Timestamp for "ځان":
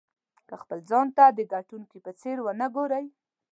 0.89-1.07